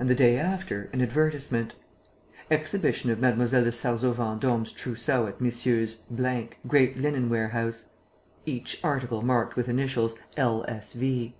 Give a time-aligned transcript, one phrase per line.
[0.00, 1.74] And, the day after, an advertisement.
[2.50, 3.46] "Exhibition of Mlle.
[3.46, 6.02] de Sarzeau Vendôme's trousseau at Messrs.
[6.10, 7.90] 's Great Linen Warehouse.
[8.44, 10.64] Each article marked with initials L.
[10.66, 10.94] S.
[10.94, 11.36] V."